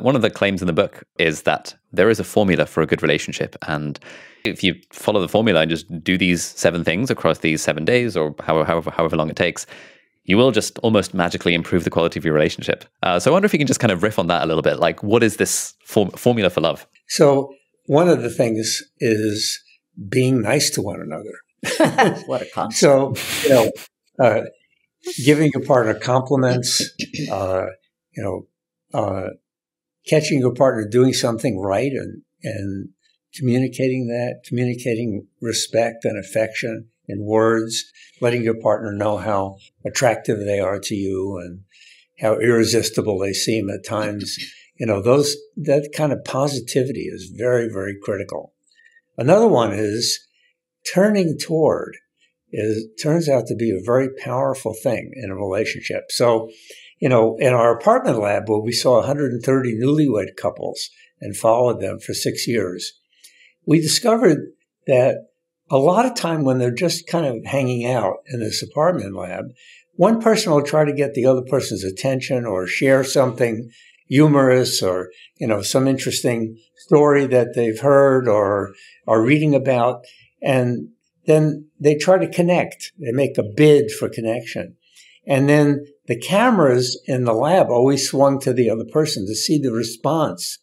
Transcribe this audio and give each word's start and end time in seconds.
One 0.00 0.14
of 0.14 0.22
the 0.22 0.30
claims 0.30 0.62
in 0.62 0.66
the 0.66 0.72
book 0.72 1.02
is 1.18 1.42
that 1.42 1.74
there 1.92 2.08
is 2.08 2.20
a 2.20 2.24
formula 2.24 2.66
for 2.66 2.82
a 2.82 2.86
good 2.86 3.02
relationship. 3.02 3.56
And 3.66 3.98
if 4.44 4.62
you 4.62 4.74
follow 4.92 5.20
the 5.20 5.28
formula 5.28 5.62
and 5.62 5.70
just 5.70 5.86
do 6.04 6.16
these 6.16 6.42
seven 6.44 6.84
things 6.84 7.10
across 7.10 7.38
these 7.38 7.62
seven 7.62 7.84
days 7.84 8.16
or 8.16 8.34
however, 8.40 8.64
however, 8.64 8.90
however 8.90 9.16
long 9.16 9.28
it 9.28 9.36
takes, 9.36 9.66
you 10.24 10.36
will 10.36 10.52
just 10.52 10.78
almost 10.80 11.14
magically 11.14 11.54
improve 11.54 11.84
the 11.84 11.90
quality 11.90 12.18
of 12.18 12.24
your 12.24 12.34
relationship. 12.34 12.84
Uh, 13.02 13.18
so 13.18 13.30
I 13.30 13.32
wonder 13.32 13.46
if 13.46 13.52
you 13.52 13.58
can 13.58 13.66
just 13.66 13.80
kind 13.80 13.90
of 13.90 14.02
riff 14.02 14.18
on 14.18 14.26
that 14.28 14.44
a 14.44 14.46
little 14.46 14.62
bit. 14.62 14.78
Like, 14.78 15.02
what 15.02 15.22
is 15.22 15.38
this 15.38 15.74
form- 15.84 16.10
formula 16.10 16.50
for 16.50 16.60
love? 16.60 16.86
So, 17.08 17.52
one 17.86 18.08
of 18.08 18.22
the 18.22 18.28
things 18.28 18.82
is 18.98 19.58
being 20.08 20.42
nice 20.42 20.68
to 20.70 20.82
one 20.82 21.00
another. 21.00 22.22
what 22.26 22.42
a 22.42 22.46
concept. 22.52 22.78
So, 22.78 23.14
you 23.44 23.48
know, 23.48 23.72
uh, 24.22 24.42
giving 25.24 25.50
your 25.54 25.64
partner 25.64 25.94
compliments, 25.94 26.82
uh, 27.32 27.66
you 28.14 28.22
know, 28.22 28.46
uh, 28.92 29.28
catching 30.08 30.40
your 30.40 30.54
partner 30.54 30.86
doing 30.88 31.12
something 31.12 31.60
right 31.60 31.92
and, 31.92 32.22
and 32.42 32.88
communicating 33.34 34.08
that, 34.08 34.40
communicating 34.46 35.26
respect 35.40 36.04
and 36.04 36.18
affection 36.18 36.88
in 37.06 37.24
words, 37.24 37.90
letting 38.20 38.42
your 38.42 38.60
partner 38.60 38.92
know 38.92 39.16
how 39.16 39.56
attractive 39.84 40.38
they 40.38 40.60
are 40.60 40.78
to 40.78 40.94
you 40.94 41.38
and 41.38 41.60
how 42.20 42.34
irresistible 42.34 43.18
they 43.18 43.32
seem 43.32 43.70
at 43.70 43.84
times. 43.84 44.36
You 44.78 44.86
know, 44.86 45.02
those, 45.02 45.36
that 45.56 45.90
kind 45.96 46.12
of 46.12 46.24
positivity 46.24 47.08
is 47.08 47.32
very, 47.36 47.68
very 47.68 47.96
critical. 48.02 48.52
Another 49.16 49.48
one 49.48 49.72
is 49.72 50.26
turning 50.92 51.38
toward 51.38 51.96
is 52.52 52.86
turns 53.02 53.28
out 53.28 53.46
to 53.46 53.54
be 53.54 53.70
a 53.70 53.84
very 53.84 54.08
powerful 54.22 54.74
thing 54.74 55.12
in 55.14 55.30
a 55.30 55.36
relationship. 55.36 56.04
So, 56.10 56.50
you 57.00 57.08
know, 57.08 57.36
in 57.38 57.52
our 57.52 57.76
apartment 57.76 58.18
lab 58.18 58.48
where 58.48 58.60
we 58.60 58.72
saw 58.72 58.98
130 58.98 59.78
newlywed 59.78 60.36
couples 60.36 60.90
and 61.20 61.36
followed 61.36 61.80
them 61.80 61.98
for 61.98 62.14
six 62.14 62.46
years, 62.46 62.92
we 63.66 63.80
discovered 63.80 64.38
that 64.86 65.16
a 65.70 65.78
lot 65.78 66.06
of 66.06 66.14
time 66.14 66.44
when 66.44 66.58
they're 66.58 66.70
just 66.70 67.06
kind 67.06 67.26
of 67.26 67.44
hanging 67.44 67.86
out 67.86 68.16
in 68.26 68.40
this 68.40 68.62
apartment 68.62 69.14
lab, 69.14 69.46
one 69.94 70.20
person 70.20 70.52
will 70.52 70.62
try 70.62 70.84
to 70.84 70.92
get 70.92 71.14
the 71.14 71.26
other 71.26 71.42
person's 71.42 71.84
attention 71.84 72.46
or 72.46 72.66
share 72.66 73.04
something 73.04 73.70
humorous 74.08 74.82
or, 74.82 75.10
you 75.36 75.46
know, 75.46 75.60
some 75.60 75.86
interesting 75.86 76.56
story 76.76 77.26
that 77.26 77.54
they've 77.54 77.80
heard 77.80 78.28
or 78.28 78.72
are 79.06 79.20
reading 79.20 79.54
about. 79.54 80.04
And 80.40 80.88
then 81.26 81.68
they 81.78 81.96
try 81.96 82.16
to 82.18 82.28
connect. 82.28 82.92
They 82.98 83.12
make 83.12 83.36
a 83.36 83.42
bid 83.42 83.90
for 83.90 84.08
connection. 84.08 84.76
And 85.26 85.48
then 85.48 85.84
the 86.08 86.18
cameras 86.18 87.00
in 87.06 87.24
the 87.24 87.34
lab 87.34 87.68
always 87.68 88.08
swung 88.08 88.40
to 88.40 88.52
the 88.52 88.70
other 88.70 88.86
person 88.90 89.26
to 89.26 89.34
see 89.34 89.58
the 89.58 89.72
response. 89.72 90.58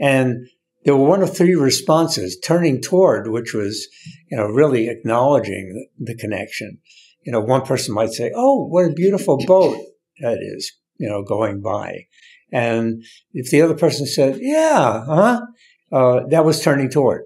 And 0.00 0.48
there 0.84 0.96
were 0.96 1.06
one 1.06 1.22
of 1.22 1.34
three 1.34 1.54
responses 1.54 2.38
turning 2.42 2.80
toward, 2.80 3.30
which 3.30 3.54
was, 3.54 3.86
you 4.30 4.36
know, 4.36 4.46
really 4.46 4.88
acknowledging 4.88 5.88
the 5.98 6.16
connection. 6.16 6.78
You 7.24 7.32
know, 7.32 7.40
one 7.40 7.62
person 7.62 7.94
might 7.94 8.12
say, 8.12 8.32
Oh, 8.34 8.66
what 8.66 8.86
a 8.86 8.92
beautiful 8.92 9.38
boat 9.46 9.78
that 10.20 10.38
is, 10.40 10.72
you 10.98 11.08
know, 11.08 11.22
going 11.22 11.60
by. 11.60 12.06
And 12.52 13.04
if 13.32 13.50
the 13.50 13.62
other 13.62 13.74
person 13.74 14.06
said, 14.06 14.38
Yeah, 14.40 15.04
huh? 15.06 15.40
Uh, 15.92 16.20
that 16.30 16.44
was 16.44 16.62
turning 16.62 16.90
toward. 16.90 17.22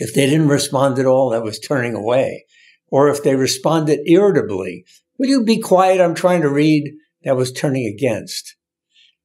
If 0.00 0.14
they 0.14 0.26
didn't 0.26 0.48
respond 0.48 0.98
at 0.98 1.06
all, 1.06 1.30
that 1.30 1.42
was 1.42 1.58
turning 1.58 1.94
away. 1.94 2.46
Or 2.90 3.08
if 3.08 3.22
they 3.22 3.36
responded 3.36 4.00
irritably, 4.06 4.84
will 5.18 5.28
you 5.28 5.44
be 5.44 5.60
quiet? 5.60 6.00
I'm 6.00 6.14
trying 6.14 6.42
to 6.42 6.50
read. 6.50 6.92
That 7.24 7.36
was 7.36 7.52
turning 7.52 7.86
against. 7.86 8.56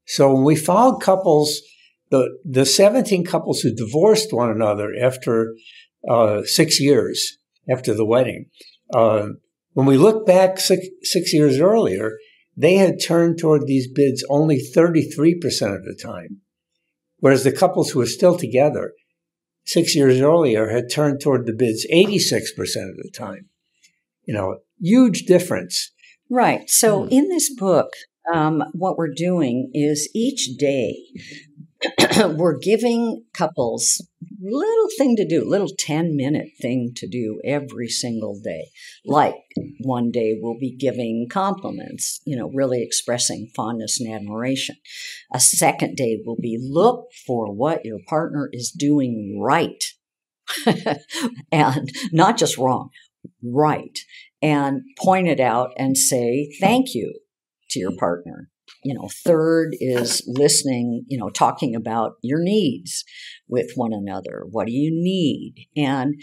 So 0.05 0.33
when 0.33 0.43
we 0.43 0.55
found 0.55 1.01
couples 1.01 1.61
the 2.09 2.37
the 2.43 2.65
17 2.65 3.25
couples 3.25 3.61
who 3.61 3.73
divorced 3.73 4.33
one 4.33 4.49
another 4.49 4.91
after 5.01 5.55
uh, 6.09 6.43
six 6.43 6.79
years 6.79 7.37
after 7.69 7.93
the 7.93 8.05
wedding, 8.05 8.47
uh, 8.93 9.27
when 9.73 9.87
we 9.87 9.97
look 9.97 10.25
back 10.25 10.59
six, 10.59 10.85
six 11.01 11.33
years 11.33 11.59
earlier, 11.59 12.11
they 12.55 12.75
had 12.75 13.01
turned 13.01 13.39
toward 13.39 13.65
these 13.65 13.91
bids 13.91 14.23
only 14.29 14.59
33% 14.59 15.35
of 15.75 15.85
the 15.85 15.97
time, 15.99 16.41
whereas 17.17 17.43
the 17.43 17.51
couples 17.51 17.91
who 17.91 17.99
were 17.99 18.05
still 18.05 18.37
together 18.37 18.93
six 19.65 19.95
years 19.95 20.19
earlier 20.19 20.69
had 20.69 20.91
turned 20.91 21.19
toward 21.19 21.45
the 21.45 21.53
bids 21.53 21.87
86% 21.91 22.51
of 22.59 22.97
the 22.97 23.11
time. 23.13 23.49
You 24.25 24.33
know, 24.33 24.59
huge 24.79 25.23
difference. 25.23 25.91
Right. 26.29 26.69
So 26.69 27.03
hmm. 27.03 27.09
in 27.09 27.29
this 27.29 27.53
book, 27.53 27.89
um, 28.33 28.63
what 28.73 28.97
we're 28.97 29.13
doing 29.13 29.69
is 29.73 30.09
each 30.15 30.57
day 30.57 30.95
we're 32.35 32.57
giving 32.57 33.25
couples 33.33 34.01
little 34.41 34.87
thing 34.97 35.15
to 35.15 35.25
do, 35.25 35.47
little 35.47 35.69
10 35.77 36.15
minute 36.15 36.49
thing 36.61 36.91
to 36.95 37.07
do 37.07 37.39
every 37.45 37.87
single 37.87 38.39
day. 38.41 38.71
Like 39.05 39.35
one 39.79 40.11
day 40.11 40.37
we'll 40.39 40.59
be 40.59 40.75
giving 40.75 41.27
compliments, 41.29 42.21
you 42.25 42.35
know, 42.35 42.49
really 42.53 42.81
expressing 42.83 43.51
fondness 43.55 43.99
and 43.99 44.13
admiration. 44.13 44.75
A 45.33 45.39
second 45.39 45.95
day 45.95 46.21
will 46.25 46.37
be 46.39 46.57
look 46.61 47.07
for 47.25 47.53
what 47.53 47.85
your 47.85 47.99
partner 48.07 48.49
is 48.51 48.71
doing 48.71 49.39
right. 49.41 49.83
and 51.51 51.89
not 52.11 52.37
just 52.37 52.57
wrong, 52.57 52.89
right. 53.43 53.97
And 54.41 54.81
point 54.99 55.27
it 55.27 55.39
out 55.39 55.71
and 55.77 55.97
say 55.97 56.49
thank 56.59 56.93
you 56.93 57.19
to 57.69 57.79
your 57.79 57.91
mm. 57.91 57.97
partner 57.97 58.49
you 58.83 58.93
know 58.93 59.09
third 59.25 59.75
is 59.79 60.21
listening 60.25 61.03
you 61.07 61.17
know 61.17 61.29
talking 61.29 61.75
about 61.75 62.13
your 62.21 62.41
needs 62.41 63.03
with 63.47 63.71
one 63.75 63.93
another 63.93 64.43
what 64.49 64.67
do 64.67 64.73
you 64.73 64.89
need 64.91 65.67
and 65.75 66.15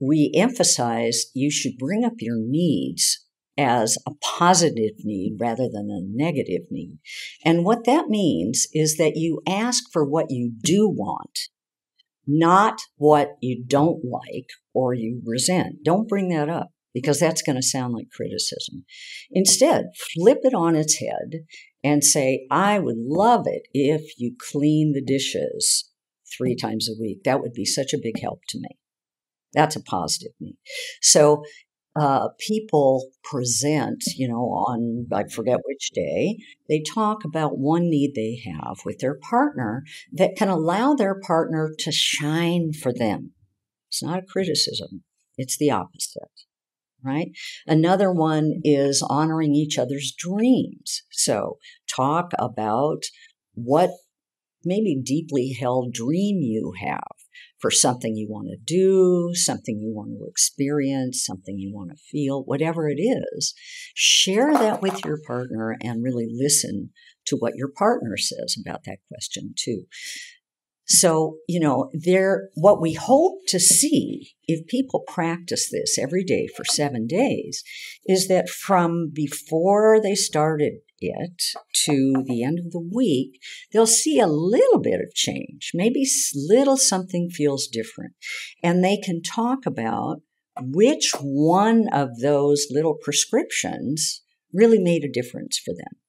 we 0.00 0.32
emphasize 0.34 1.26
you 1.34 1.50
should 1.50 1.78
bring 1.78 2.04
up 2.04 2.14
your 2.18 2.36
needs 2.38 3.24
as 3.58 3.96
a 4.06 4.10
positive 4.38 4.92
need 5.04 5.38
rather 5.40 5.68
than 5.72 5.88
a 5.90 6.04
negative 6.04 6.66
need. 6.70 6.98
And 7.44 7.64
what 7.64 7.84
that 7.84 8.08
means 8.08 8.66
is 8.72 8.96
that 8.96 9.16
you 9.16 9.40
ask 9.48 9.84
for 9.90 10.04
what 10.04 10.26
you 10.30 10.52
do 10.60 10.88
want, 10.88 11.48
not 12.26 12.80
what 12.96 13.36
you 13.40 13.62
don't 13.66 14.04
like 14.04 14.48
or 14.74 14.94
you 14.94 15.22
resent. 15.24 15.84
Don't 15.84 16.08
bring 16.08 16.28
that 16.30 16.48
up 16.48 16.70
because 16.92 17.20
that's 17.20 17.42
going 17.42 17.56
to 17.56 17.62
sound 17.62 17.92
like 17.94 18.10
criticism. 18.10 18.84
Instead, 19.30 19.86
flip 20.14 20.38
it 20.42 20.54
on 20.54 20.74
its 20.74 20.98
head 20.98 21.44
and 21.84 22.02
say, 22.02 22.46
I 22.50 22.78
would 22.78 22.96
love 22.98 23.42
it 23.46 23.68
if 23.72 24.18
you 24.18 24.34
clean 24.50 24.92
the 24.92 25.04
dishes 25.04 25.90
three 26.36 26.56
times 26.56 26.88
a 26.88 27.00
week. 27.00 27.22
That 27.24 27.40
would 27.40 27.52
be 27.52 27.64
such 27.64 27.92
a 27.92 28.00
big 28.02 28.20
help 28.20 28.40
to 28.48 28.58
me. 28.58 28.78
That's 29.52 29.76
a 29.76 29.82
positive 29.82 30.32
need. 30.40 30.56
So 31.00 31.44
uh, 31.98 32.28
people 32.38 33.10
present, 33.22 34.02
you 34.16 34.28
know, 34.28 34.42
on 34.42 35.06
I 35.12 35.24
forget 35.24 35.60
which 35.64 35.90
day, 35.90 36.38
they 36.68 36.82
talk 36.82 37.24
about 37.24 37.58
one 37.58 37.88
need 37.88 38.12
they 38.14 38.40
have 38.44 38.78
with 38.84 38.98
their 38.98 39.14
partner 39.14 39.84
that 40.12 40.36
can 40.36 40.48
allow 40.48 40.94
their 40.94 41.18
partner 41.20 41.72
to 41.78 41.92
shine 41.92 42.72
for 42.72 42.92
them. 42.92 43.32
It's 43.88 44.02
not 44.02 44.18
a 44.18 44.26
criticism, 44.26 45.04
it's 45.36 45.56
the 45.56 45.70
opposite 45.70 46.30
right? 47.06 47.30
Another 47.66 48.12
one 48.12 48.54
is 48.64 49.02
honoring 49.08 49.54
each 49.54 49.78
other's 49.78 50.12
dreams. 50.16 51.02
So 51.10 51.58
talk 51.88 52.32
about 52.38 53.04
what 53.54 53.90
maybe 54.64 55.00
deeply 55.00 55.56
held 55.58 55.92
dream 55.92 56.40
you 56.40 56.72
have 56.80 57.00
for 57.66 57.70
something 57.72 58.14
you 58.14 58.28
want 58.30 58.46
to 58.46 58.56
do, 58.64 59.30
something 59.32 59.80
you 59.80 59.92
want 59.92 60.08
to 60.16 60.24
experience, 60.28 61.24
something 61.26 61.58
you 61.58 61.74
want 61.74 61.90
to 61.90 61.96
feel, 61.96 62.44
whatever 62.44 62.88
it 62.88 63.00
is. 63.00 63.54
Share 63.92 64.52
that 64.52 64.80
with 64.80 65.04
your 65.04 65.18
partner 65.26 65.76
and 65.82 66.04
really 66.04 66.28
listen 66.30 66.90
to 67.24 67.36
what 67.36 67.56
your 67.56 67.66
partner 67.66 68.16
says 68.16 68.54
about 68.56 68.84
that 68.84 68.98
question 69.08 69.52
too. 69.58 69.82
So, 70.86 71.38
you 71.48 71.58
know, 71.58 71.90
there, 71.92 72.50
what 72.54 72.80
we 72.80 72.94
hope 72.94 73.46
to 73.48 73.58
see 73.58 74.34
if 74.46 74.66
people 74.68 75.04
practice 75.06 75.68
this 75.70 75.98
every 75.98 76.22
day 76.24 76.46
for 76.46 76.64
seven 76.64 77.06
days 77.06 77.64
is 78.06 78.28
that 78.28 78.48
from 78.48 79.10
before 79.12 80.00
they 80.00 80.14
started 80.14 80.74
it 81.00 81.42
to 81.84 82.24
the 82.26 82.42
end 82.42 82.58
of 82.58 82.70
the 82.70 82.88
week, 82.94 83.40
they'll 83.72 83.86
see 83.86 84.20
a 84.20 84.26
little 84.26 84.78
bit 84.78 85.00
of 85.00 85.14
change. 85.14 85.72
Maybe 85.74 86.06
little 86.34 86.76
something 86.76 87.30
feels 87.30 87.66
different. 87.66 88.14
And 88.62 88.82
they 88.82 88.96
can 88.96 89.22
talk 89.22 89.66
about 89.66 90.22
which 90.60 91.12
one 91.20 91.88
of 91.92 92.20
those 92.20 92.68
little 92.70 92.94
prescriptions 92.94 94.22
really 94.52 94.78
made 94.78 95.04
a 95.04 95.12
difference 95.12 95.58
for 95.58 95.74
them. 95.74 96.00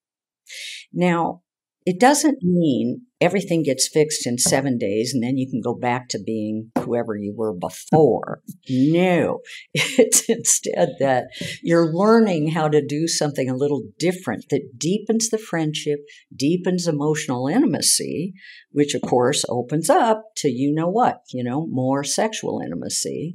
Now, 0.94 1.42
it 1.88 2.02
doesn't 2.02 2.44
mean 2.44 3.04
everything 3.22 3.64
gets 3.64 3.88
fixed 3.88 4.28
in 4.28 4.38
seven 4.38 4.78
days 4.78 5.14
and 5.14 5.24
then 5.24 5.38
you 5.38 5.50
can 5.50 5.62
go 5.62 5.74
back 5.74 6.10
to 6.10 6.20
being 6.22 6.70
whoever 6.80 7.16
you 7.16 7.34
were 7.34 7.54
before. 7.54 8.42
No, 8.70 9.40
it's 9.74 10.30
instead 10.30 10.90
that 11.00 11.28
you're 11.64 11.94
learning 11.94 12.50
how 12.50 12.68
to 12.68 12.86
do 12.86 13.08
something 13.08 13.50
a 13.50 13.56
little 13.56 13.84
different 13.98 14.48
that 14.50 14.78
deepens 14.78 15.30
the 15.30 15.38
friendship, 15.38 16.02
deepens 16.36 16.90
emotional 16.90 17.48
intimacy, 17.48 18.34
which 18.72 18.94
of 18.94 19.02
course 19.02 19.46
opens 19.48 19.90
up 19.90 20.24
to 20.36 20.50
you 20.50 20.74
know 20.74 20.90
what, 20.90 21.22
you 21.32 21.42
know, 21.42 21.68
more 21.68 22.04
sexual 22.04 22.60
intimacy 22.60 23.34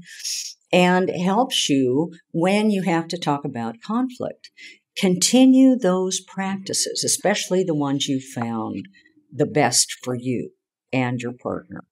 and 0.71 1.09
helps 1.09 1.71
you 1.71 2.13
when 2.33 2.71
you 2.71 2.83
have 2.83 3.09
to 3.09 3.19
talk 3.19 3.47
about 3.47 3.81
conflict. 3.83 4.51
Continue 4.97 5.77
those 5.77 6.21
practices, 6.21 7.03
especially 7.05 7.65
the 7.65 7.75
ones 7.75 8.09
you 8.09 8.21
found 8.21 8.87
the 9.33 9.47
best 9.47 9.97
for 10.03 10.15
you 10.15 10.50
and 10.93 11.21
your 11.21 11.33
partner. 11.33 11.85